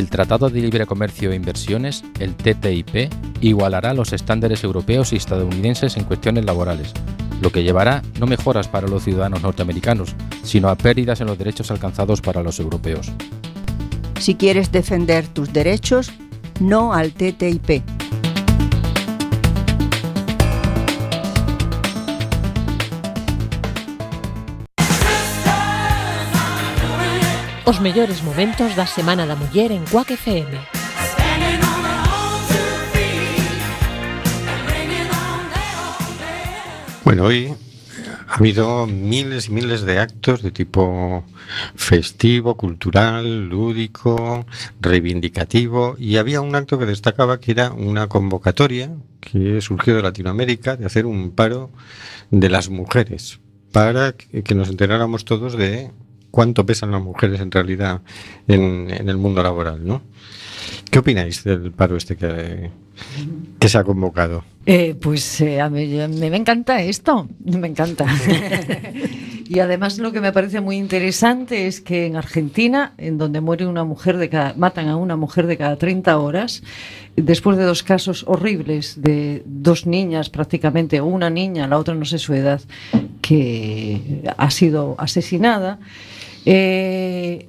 [0.00, 5.98] el Tratado de Libre Comercio e Inversiones, el TTIP, igualará los estándares europeos y estadounidenses
[5.98, 6.94] en cuestiones laborales,
[7.42, 11.70] lo que llevará no mejoras para los ciudadanos norteamericanos, sino a pérdidas en los derechos
[11.70, 13.12] alcanzados para los europeos.
[14.18, 16.10] Si quieres defender tus derechos,
[16.60, 17.99] no al TTIP.
[27.66, 30.50] Os mellores momentos da Semana da Muller en Cuac FM.
[37.04, 37.52] Bueno, hoy
[38.26, 41.24] ha habido miles y miles de actos de tipo
[41.74, 44.46] festivo, cultural, lúdico,
[44.80, 48.90] reivindicativo y había un acto que destacaba que era una convocatoria
[49.20, 51.70] que surgió de Latinoamérica de hacer un paro
[52.30, 53.40] de las mujeres
[53.70, 55.90] para que nos enteráramos todos de
[56.30, 58.02] cuánto pesan las mujeres en realidad
[58.48, 60.02] en, en el mundo laboral, ¿no?
[60.90, 62.70] ¿Qué opináis del paro este que,
[63.58, 64.44] que se ha convocado?
[64.66, 68.06] Eh, pues eh, a mí, me, me encanta esto, me encanta.
[69.48, 73.66] y además lo que me parece muy interesante es que en Argentina, en donde muere
[73.66, 76.62] una mujer de cada, matan a una mujer de cada 30 horas,
[77.16, 82.04] después de dos casos horribles de dos niñas prácticamente, o una niña, la otra no
[82.04, 82.60] sé su edad,
[83.22, 85.78] que ha sido asesinada,
[86.44, 87.48] eh,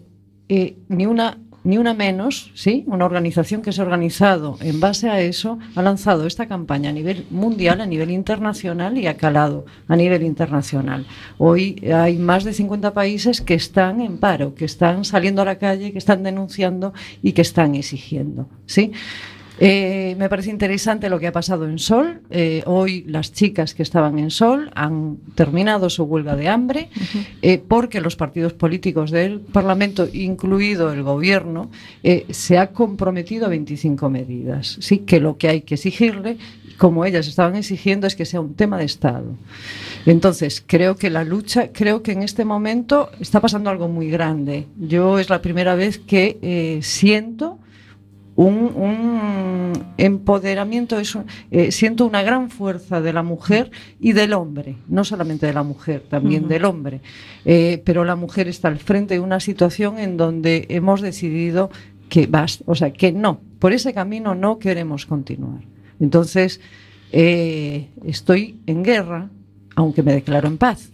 [0.50, 2.84] eh, ni una ni una menos, ¿sí?
[2.88, 6.94] Una organización que se ha organizado en base a eso, ha lanzado esta campaña a
[6.94, 11.06] nivel mundial, a nivel internacional y ha calado a nivel internacional.
[11.38, 15.60] Hoy hay más de 50 países que están en paro, que están saliendo a la
[15.60, 18.92] calle, que están denunciando y que están exigiendo, ¿sí?
[19.64, 22.22] Eh, me parece interesante lo que ha pasado en Sol.
[22.32, 27.00] Eh, hoy las chicas que estaban en Sol han terminado su huelga de hambre uh
[27.00, 27.26] -huh.
[27.44, 31.70] eh, porque los partidos políticos del Parlamento, incluido el Gobierno,
[32.30, 34.78] se ha comprometido a 25 medidas.
[34.80, 36.38] Sí, que lo que hay que exigirle
[36.78, 39.36] como ellas estaban exigiendo es que sea un tema de Estado.
[40.08, 44.66] Entonces, creo que la lucha, creo que en este momento está pasando algo muy grande.
[44.80, 47.60] Yo es la primera vez que siento
[48.46, 54.78] un, un, empoderamiento, eso, eh, siento una gran fuerza de la mujer y del hombre,
[54.88, 56.50] no solamente de la mujer, también uh -huh.
[56.50, 57.02] del hombre.
[57.46, 61.70] Eh, pero la mujer está al frente de una situación en donde hemos decidido
[62.10, 65.64] que basta, o sea, que no, por ese camino no queremos continuar.
[66.00, 66.60] Entonces,
[67.12, 69.30] eh, estoy en guerra,
[69.76, 70.90] aunque me declaro en paz.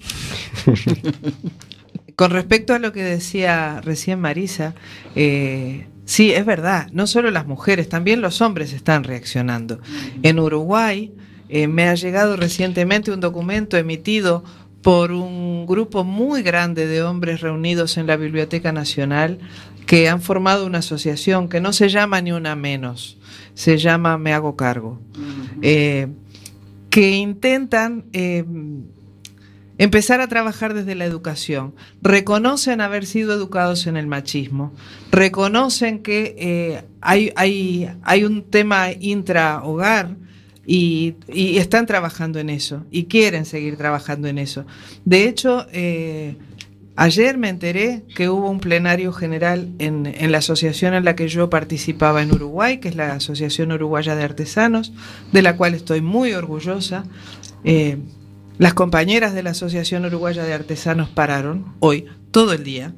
[2.16, 4.74] Con respecto a lo que decía recién Marisa,
[5.16, 9.79] eh, sí, es verdad, no solo las mujeres, también los hombres están reaccionando.
[10.23, 11.13] En Uruguay
[11.50, 14.44] eh, me ha llegado recientemente un documento emitido
[14.81, 19.38] por un grupo muy grande de hombres reunidos en la Biblioteca Nacional
[19.85, 23.17] que han formado una asociación que no se llama ni una menos,
[23.53, 25.00] se llama Me Hago Cargo,
[25.62, 26.07] eh,
[26.90, 28.44] que intentan eh,
[29.78, 31.76] empezar a trabajar desde la educación.
[32.02, 34.74] Reconocen haber sido educados en el machismo,
[35.12, 40.16] reconocen que eh, hay, un tema intra-hogar
[40.66, 44.66] y, y, están trabajando en eso y quieren seguir trabajando en eso.
[45.06, 46.36] De hecho, eh,
[46.98, 51.30] ayer me enteré que hubo un plenario general en, en, la asociación en la que
[51.30, 54.92] yo participaba en Uruguay, que es la Asociación Uruguaya de Artesanos,
[55.32, 57.06] de la cual estoy muy orgullosa.
[57.64, 57.98] Eh,
[58.57, 62.94] las compañeras de la Asociación Uruguaya de Artesanos pararon hoy todo el día.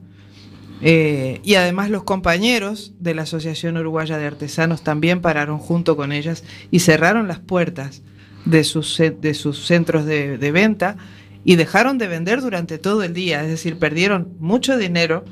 [0.81, 6.14] Eh, y además los compañeros de la Asociación Uruguaya de Artesanos también pararon junto con
[6.14, 8.02] ellas y cerraron las puertas
[8.46, 10.96] de sus, de sus centros de, de venta
[11.44, 13.44] y dejaron de vender durante todo el día.
[13.44, 15.25] Es decir, perdieron mucho dinero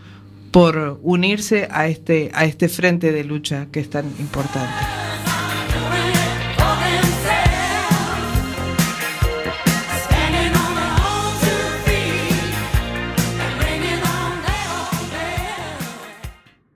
[0.52, 5.07] por unirse a este, a este frente de lucha que es tan importante.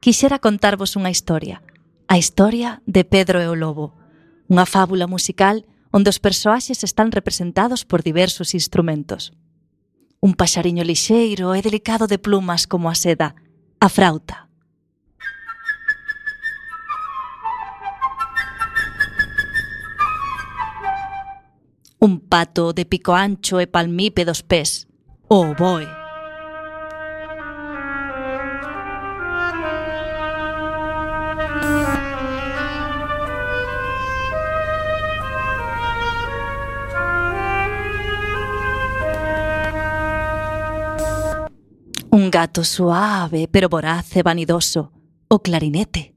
[0.01, 1.61] quixera contarvos unha historia,
[2.09, 3.93] a historia de Pedro e o Lobo,
[4.49, 5.61] unha fábula musical
[5.93, 9.29] onde os persoaxes están representados por diversos instrumentos.
[10.17, 13.37] Un paxariño lixeiro e delicado de plumas como a seda,
[13.77, 14.49] a frauta.
[22.01, 24.89] Un pato de pico ancho e palmípedos pés,
[25.29, 26.00] o oboe.
[42.11, 44.91] Un gato suave pero voraz e vanidoso,
[45.29, 46.13] o clarinete.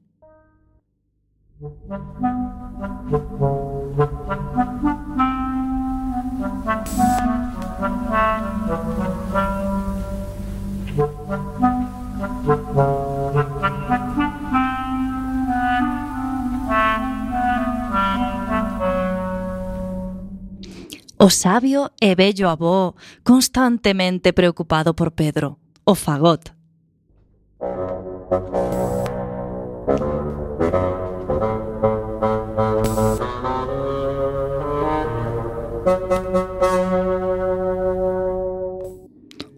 [21.17, 26.53] O sabio e bello avó constantemente preocupado por Pedro, o fagot.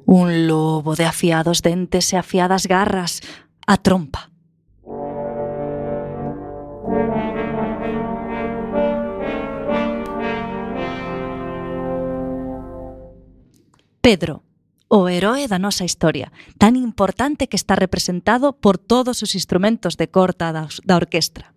[0.06, 3.22] Un lobo de afiados dentes e afiadas garras
[3.66, 4.32] a trompa.
[14.02, 14.47] Pedro,
[14.88, 20.07] o heroe da nosa historia, tan importante que está representado por todos os instrumentos de
[20.07, 21.51] corta da, da orquestra.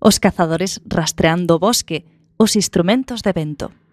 [0.00, 2.06] Os cazadores rastreando o bosque,
[2.38, 3.85] os instrumentos de vento.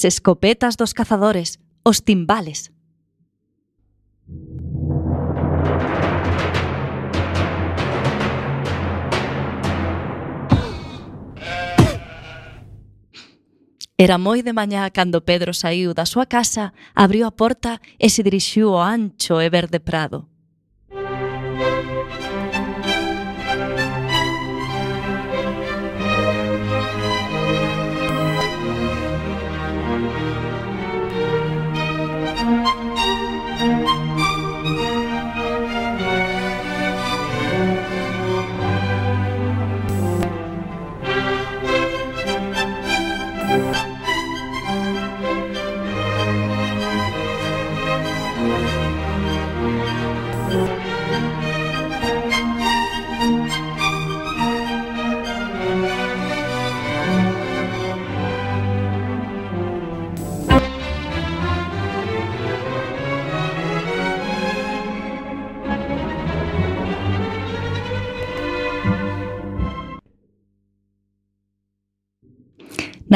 [0.00, 2.72] as escopetas dos cazadores, os timbales.
[13.98, 18.24] Era moi de mañá cando Pedro saiu da súa casa, abriu a porta e se
[18.24, 20.29] dirixiu ao ancho e verde prado.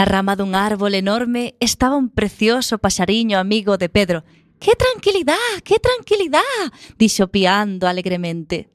[0.05, 4.23] Na rama dun árbol enorme estaba un precioso paxariño amigo de Pedro.
[4.61, 5.49] ¡Qué tranquilidad!
[5.65, 6.69] ¡Qué tranquilidad!
[7.01, 8.69] dixo piando alegremente.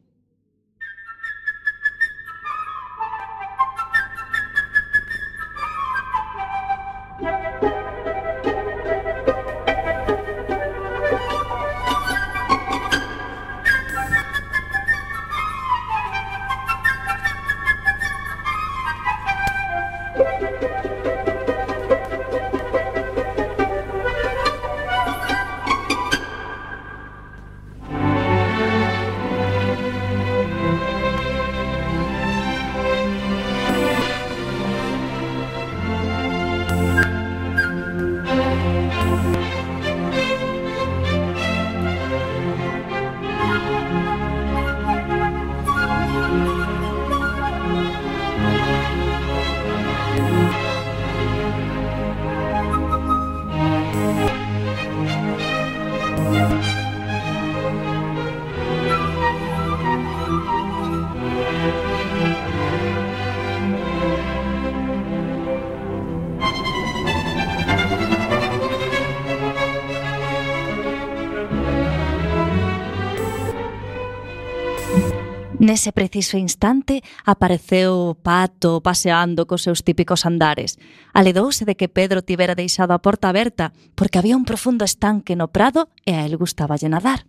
[75.69, 80.81] Nese preciso instante apareceu o Pato paseando cos seus típicos andares.
[81.13, 85.53] Aledouse de que Pedro tivera deixado a porta aberta porque había un profundo estanque no
[85.53, 87.28] prado e a él gustaba nadar.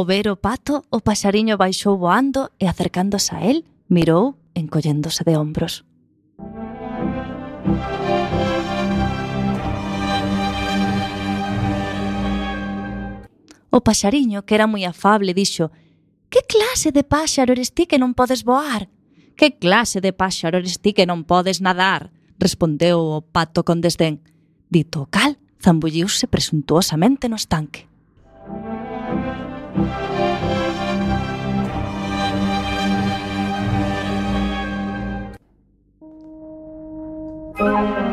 [0.00, 5.36] Ao ver o pato, o paxariño baixou voando e acercándose a él, mirou encolléndose de
[5.36, 5.84] hombros.
[13.68, 15.68] O paxariño, que era moi afable, dixo
[16.32, 18.88] «Que clase de páxaro eres ti que non podes voar?»
[19.36, 22.08] «Que clase de páxaro eres ti que non podes nadar?»
[22.40, 24.24] respondeu o pato con desdén.
[24.72, 27.89] Dito o cal, zambulliuse presuntuosamente no estanque.
[29.74, 29.90] Thank
[37.98, 38.09] you.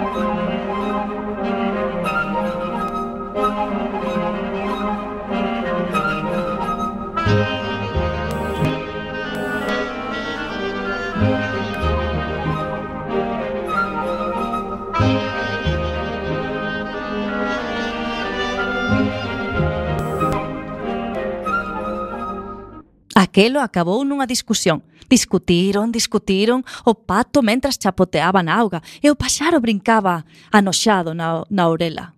[23.18, 24.86] Aquelo acabou nunha discusión.
[25.10, 30.22] Discutiron, discutiron, o pato mentras chapoteaba na auga e o paxaro brincaba
[30.54, 32.14] anoxado na, na orela.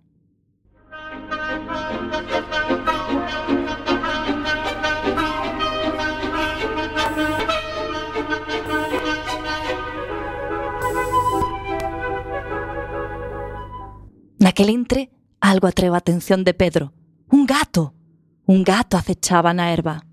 [14.36, 15.08] Naquel entre,
[15.40, 16.92] algo atreva a atención de Pedro.
[17.32, 17.96] Un gato.
[18.44, 20.09] Un gato acechaba na erva.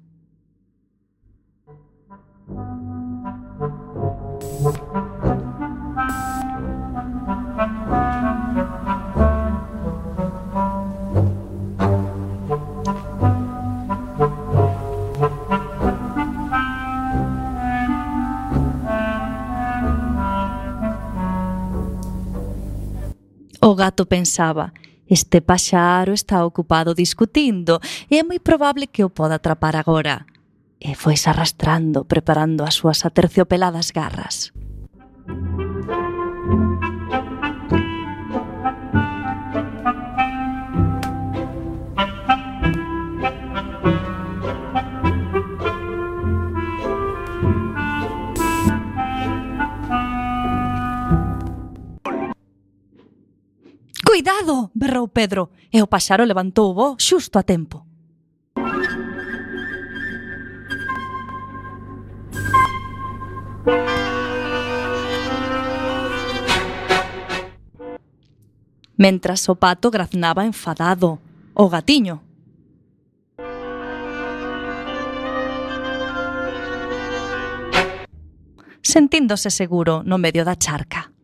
[23.67, 24.71] O gato pensaba,
[25.09, 30.23] este paxaro está ocupado discutindo e é moi probable que o poda atrapar agora.
[30.79, 34.55] E foise arrastrando, preparando as súas aterciopeladas garras.
[35.27, 36.86] Música
[54.47, 54.71] Cuidado!
[54.73, 57.83] berrou Pedro, e o paxaro levantou o voo xusto a tempo.
[68.97, 71.19] Mentras o pato graznaba enfadado,
[71.53, 72.23] o gatiño.
[78.81, 81.16] Sentíndose seguro no medio da charca.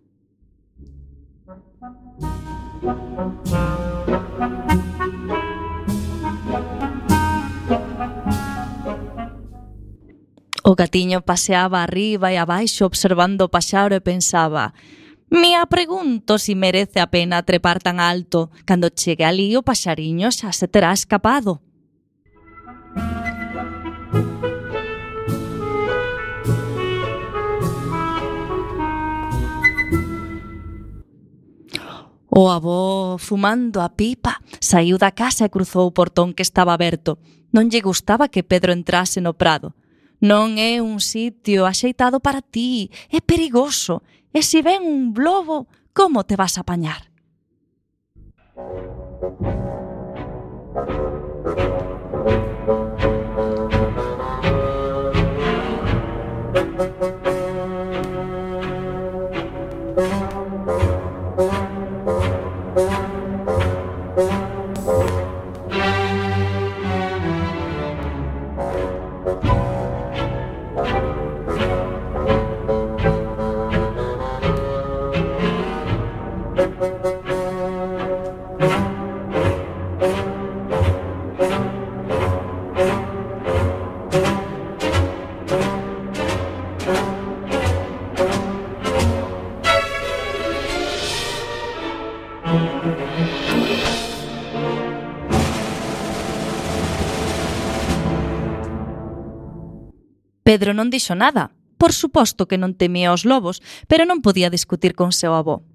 [10.64, 14.74] O gatiño paseaba arriba e abaixo observando o paxaro e pensaba
[15.34, 18.52] Me pregunto si merece a pena trepar tan alto.
[18.66, 21.58] Cando chegue ali o paxariño xa se terá escapado.
[32.36, 37.22] O avó, fumando a pipa, saiu da casa e cruzou o portón que estaba aberto.
[37.54, 39.78] Non lle gustaba que Pedro entrase no prado.
[40.18, 44.02] Non é un sitio axeitado para ti, é perigoso.
[44.34, 47.14] E se ven un lobo, como te vas a apañar?
[56.74, 57.23] Thank you.
[100.54, 101.50] Pedro non dixo nada.
[101.82, 103.58] Por suposto que non temía os lobos,
[103.90, 105.66] pero non podía discutir con seu avó.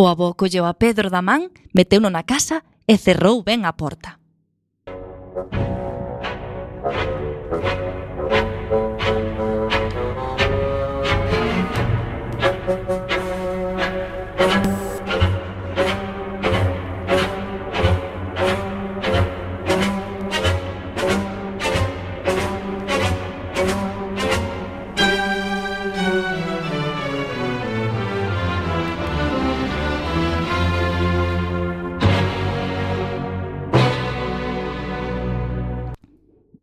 [0.00, 4.16] O avó colleu a Pedro da man, meteuno na casa e cerrou ben a porta.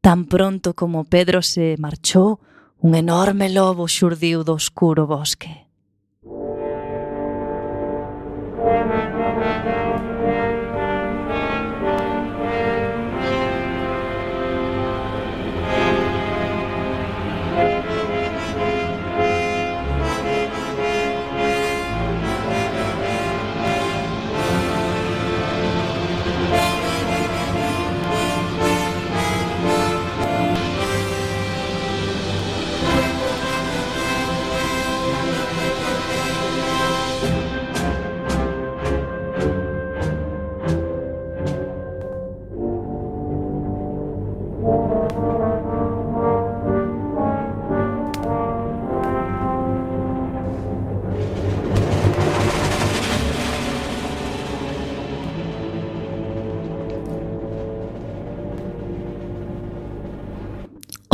[0.08, 2.40] Tan pronto como Pedro se marchou,
[2.80, 5.67] un enorme lobo xurdiu do oscuro bosque.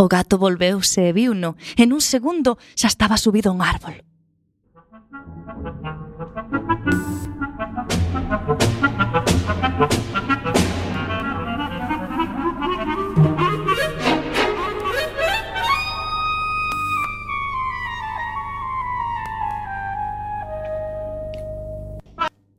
[0.04, 1.56] O gato volveuse e viuno.
[1.80, 3.96] En un segundo xa estaba subido a un árbol.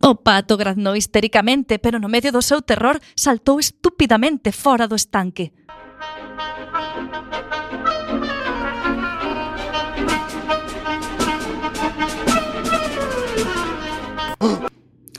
[0.01, 5.53] O pato graznou histéricamente, pero no medio do seu terror saltou estúpidamente fora do estanque.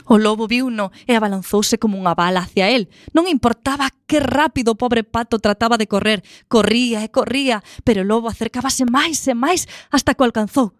[0.06, 2.86] O lobo viuno e abalanzouse como unha bala hacia él.
[3.10, 6.22] Non importaba que rápido o pobre pato trataba de correr.
[6.46, 10.70] Corría e corría, pero o lobo acercábase máis e máis hasta que o alcanzou.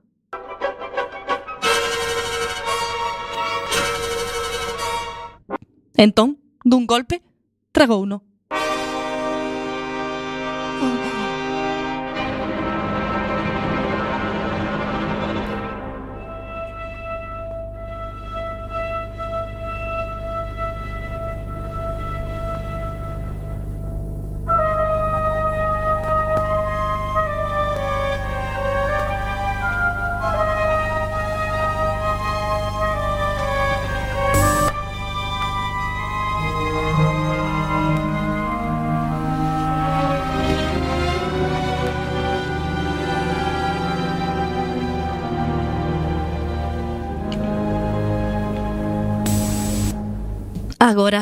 [5.96, 7.24] Entón, dun golpe,
[7.72, 8.35] tragouno.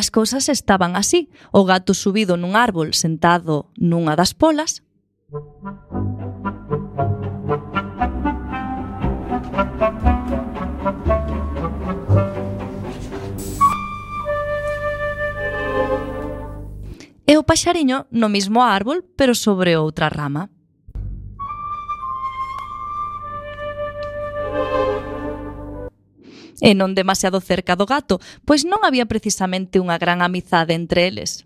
[0.05, 1.31] as cousas estaban así.
[1.51, 4.85] O gato subido nun árbol sentado nunha das polas.
[17.25, 20.53] E o paxariño no mismo árbol, pero sobre outra rama.
[26.65, 31.45] e non demasiado cerca do gato, pois non había precisamente unha gran amizade entre eles.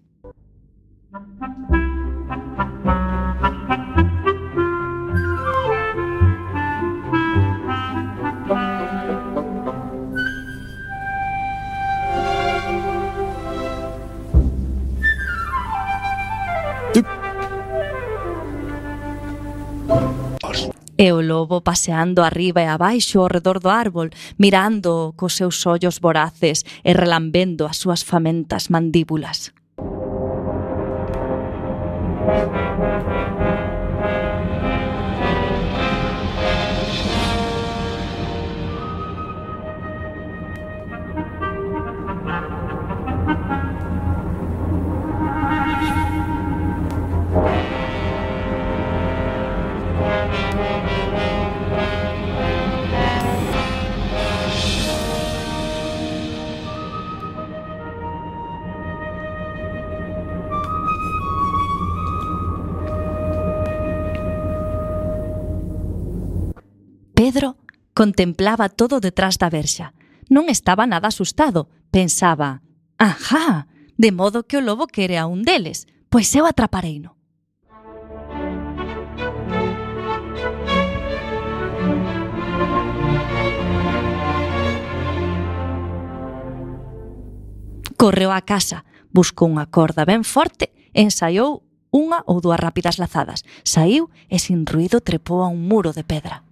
[20.98, 26.00] e o lobo paseando arriba e abaixo ao redor do árbol, mirando cos seus ollos
[26.02, 29.54] voraces e relambendo as súas famentas mandíbulas.
[67.98, 69.90] Contemplaba todo detrás da verxa.
[70.30, 71.66] Non estaba nada asustado.
[71.90, 72.62] Pensaba,
[72.94, 73.66] ajá,
[73.98, 77.18] de modo que o lobo quere a un deles, pois eu atrapareino.
[87.98, 94.06] Correu á casa, buscou unha corda ben forte, ensaiou unha ou dúas rápidas lazadas, saiu
[94.30, 96.46] e sin ruido trepou a un muro de pedra.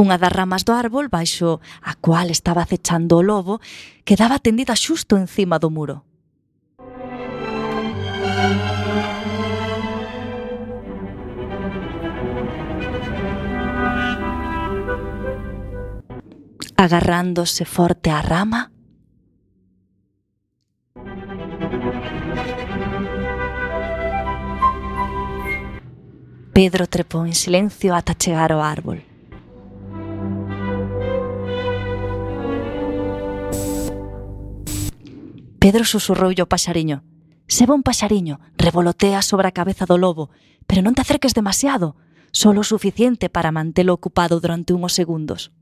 [0.00, 3.60] Unha das ramas do árbol baixo a cual estaba acechando o lobo
[4.08, 6.08] quedaba tendida xusto encima do muro.
[16.80, 18.72] Agarrándose forte á rama,
[26.60, 29.00] Pedro trepou en silencio ata chegar ao árbol.
[35.56, 37.00] Pedro susurroulle o paxariño.
[37.48, 40.28] Se un paxariño, revolotea sobre a cabeza do lobo,
[40.68, 41.96] pero non te acerques demasiado,
[42.28, 45.56] solo o suficiente para mantelo ocupado durante unhos segundos.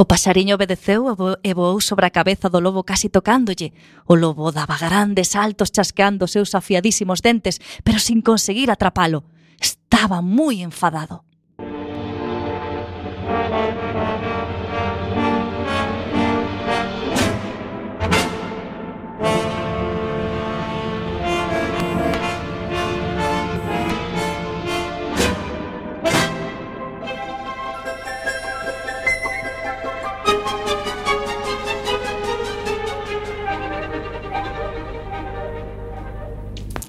[0.00, 1.12] O pasariño obedeceu
[1.44, 3.76] e voou sobre a cabeza do lobo casi tocándolle.
[4.08, 9.28] O lobo daba grandes saltos chasqueando seus afiadísimos dentes, pero sin conseguir atrapalo.
[9.60, 11.28] Estaba moi enfadado.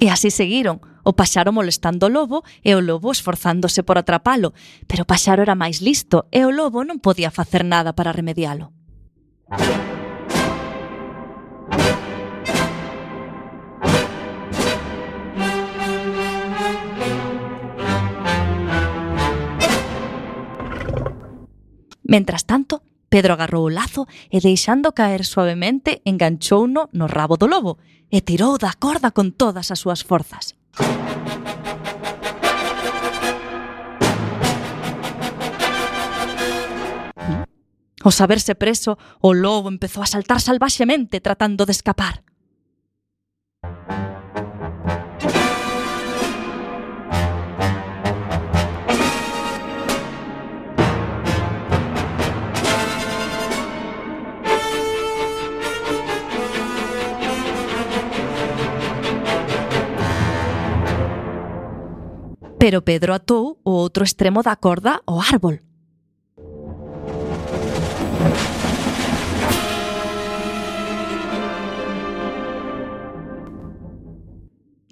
[0.01, 4.57] E así seguiron, o paxaro molestando o lobo e o lobo esforzándose por atrapalo,
[4.89, 8.73] pero o paxaro era máis listo e o lobo non podía facer nada para remedialo.
[22.01, 22.81] Mentras tanto,
[23.11, 27.75] Pedro agarrou o lazo e deixando caer suavemente enganchouno no rabo do lobo
[28.07, 30.55] e tirou da corda con todas as súas forzas.
[37.99, 42.23] Ao saberse preso, o lobo empezou a saltar salvaxemente tratando de escapar.
[62.61, 65.65] Pero Pedro atou o outro extremo da corda ao árbol.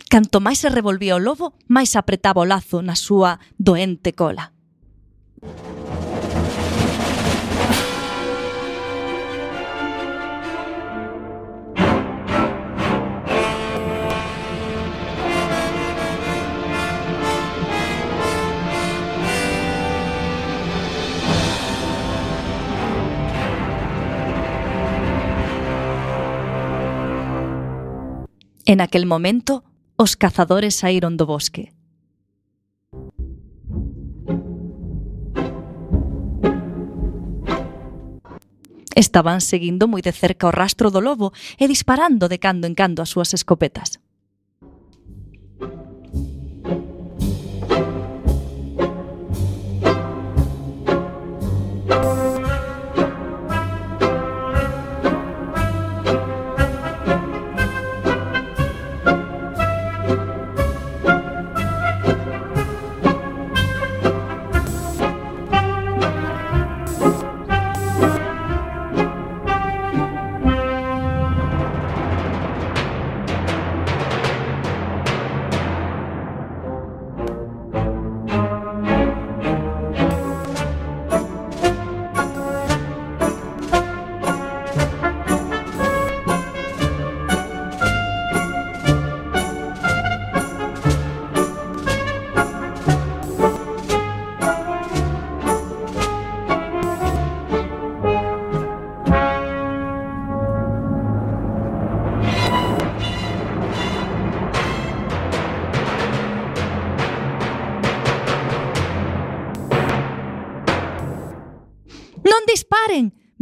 [0.10, 4.50] Canto máis se revolvía o lobo, máis apretaba o lazo na súa doente cola.
[28.70, 29.64] En aquel momento,
[29.98, 31.74] os cazadores saíron do bosque.
[38.94, 43.02] Estaban seguindo moi de cerca o rastro do lobo e disparando de cando en cando
[43.02, 43.98] as súas escopetas.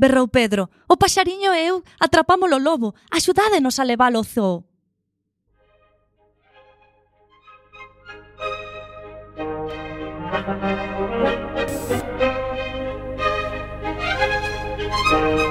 [0.08, 0.70] berrou Pedro.
[0.88, 2.96] O paxariño e eu atrapámolo lobo.
[3.12, 4.64] Axudádenos a leválo ao zoo.
[15.10, 15.47] Thank you.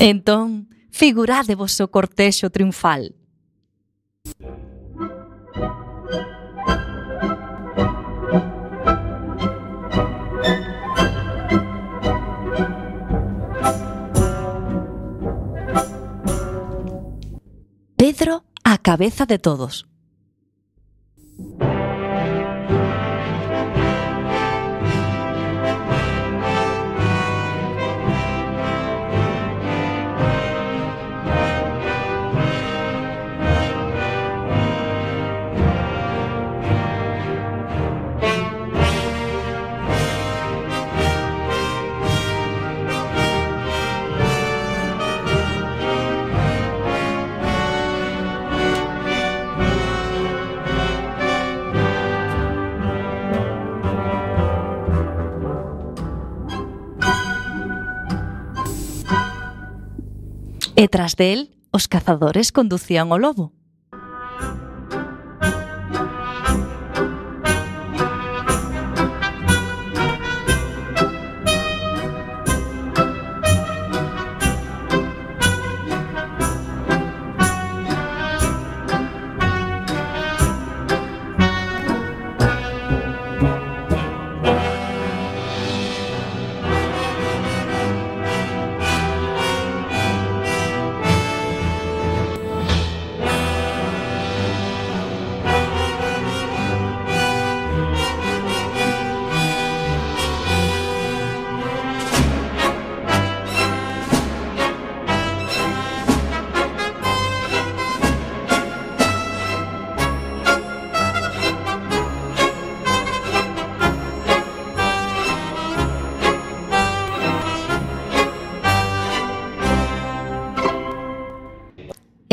[0.00, 3.14] Entón, figuradevos o cortexo triunfal.
[17.94, 19.84] Pedro a cabeza de todos.
[60.80, 63.52] e tras del os cazadores conducían o lobo.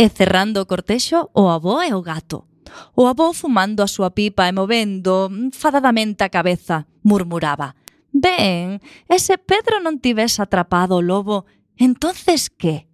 [0.07, 2.47] E cerrando o cortexo, o avó e o gato.
[2.95, 7.75] O avó fumando a súa pipa e movendo fadadamente a cabeza, murmuraba.
[8.15, 11.43] Ben, e se Pedro non tives atrapado o lobo,
[11.75, 12.87] entonces que?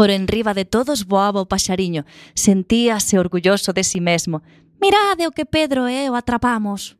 [0.00, 4.40] Por enriba de todos voaba o paxariño, sentíase orgulloso de si sí mesmo.
[4.80, 6.96] Mirade o que Pedro e eu atrapamos.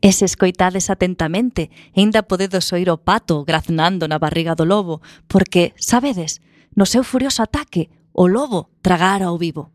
[0.00, 5.74] E se escoitades atentamente, aínda podedes oír o pato graznando na barriga do lobo, porque,
[5.74, 6.38] sabedes,
[6.78, 9.74] no seu furioso ataque, o lobo tragara o vivo.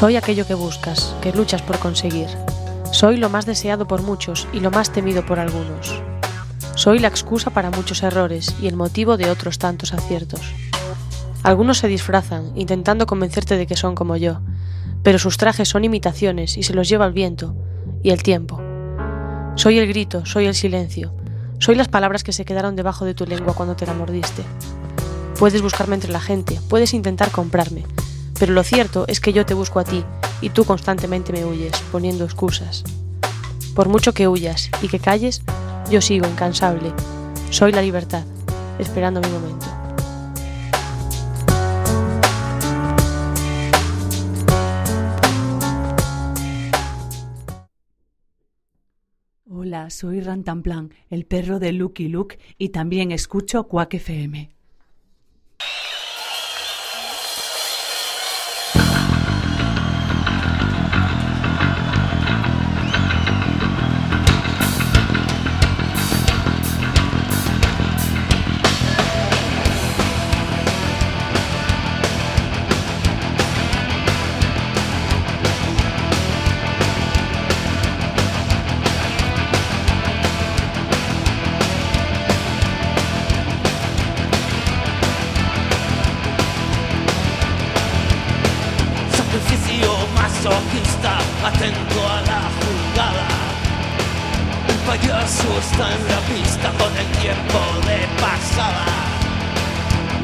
[0.00, 2.28] Soy aquello que buscas, que luchas por conseguir.
[2.90, 6.00] Soy lo más deseado por muchos y lo más temido por algunos.
[6.74, 10.40] Soy la excusa para muchos errores y el motivo de otros tantos aciertos.
[11.42, 14.40] Algunos se disfrazan, intentando convencerte de que son como yo,
[15.02, 17.54] pero sus trajes son imitaciones y se los lleva el viento
[18.02, 18.58] y el tiempo.
[19.56, 21.12] Soy el grito, soy el silencio,
[21.58, 24.44] soy las palabras que se quedaron debajo de tu lengua cuando te la mordiste.
[25.38, 27.84] Puedes buscarme entre la gente, puedes intentar comprarme,
[28.40, 30.02] pero lo cierto es que yo te busco a ti
[30.40, 32.82] y tú constantemente me huyes, poniendo excusas.
[33.74, 35.42] Por mucho que huyas y que calles,
[35.90, 36.94] yo sigo incansable.
[37.50, 38.24] Soy la libertad,
[38.78, 39.66] esperando mi momento.
[49.50, 54.59] Hola, soy Rantanplan, el perro de Lucky Luke, y también escucho Quack FM.
[91.70, 93.28] Atento a la jugada.
[94.68, 98.86] El payaso está en la pista con el tiempo de pasada.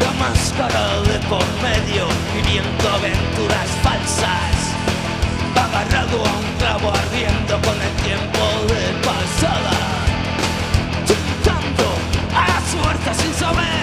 [0.01, 4.57] La máscara de por medio, viviendo aventuras falsas.
[5.57, 9.77] Agarrado a un clavo ardiendo con el tiempo de pasada.
[11.07, 11.87] Tentando
[12.35, 13.76] a la suerte sin saber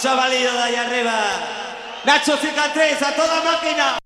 [0.00, 1.12] chavalillo de allá arriba.
[2.04, 3.98] Nacho Cicatriz, a toda máquina.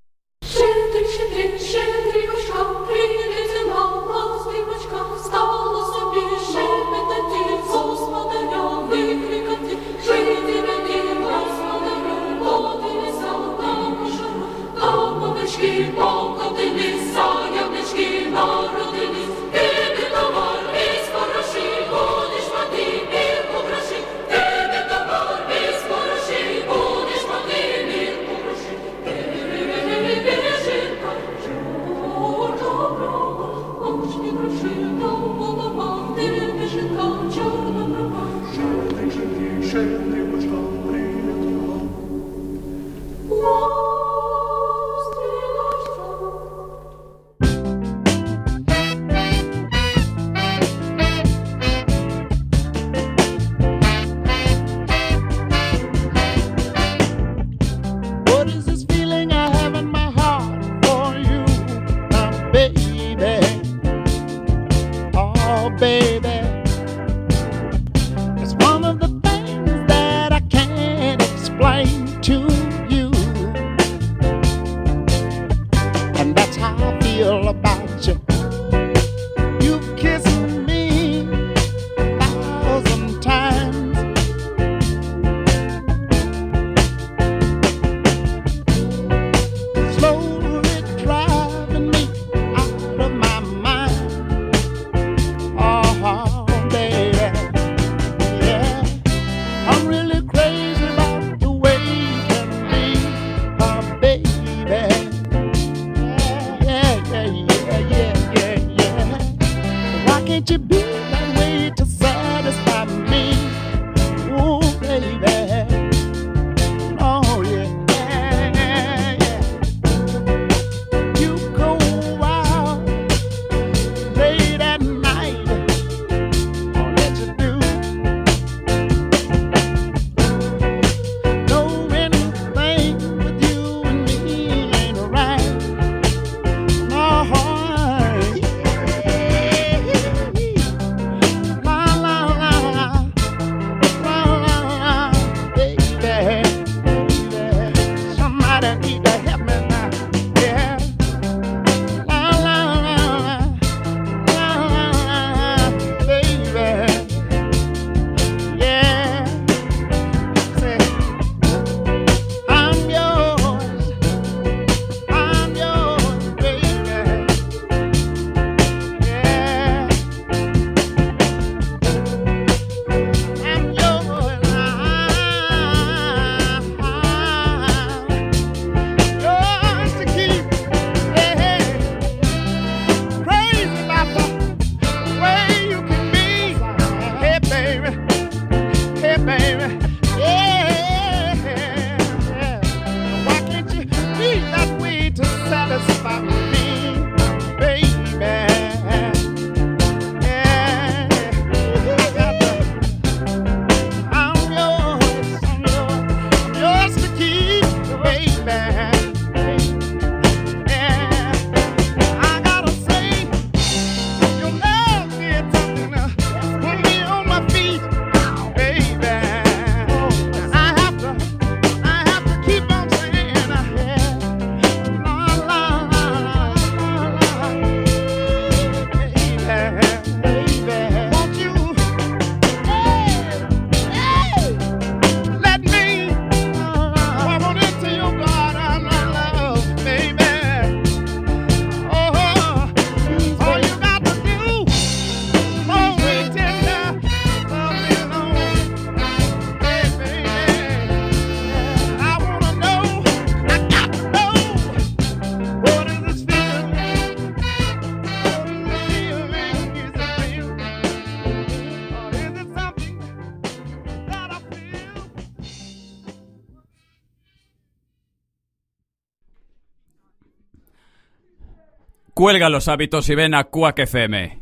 [272.14, 274.41] Cuelga los hábitos y ven a Quack FM.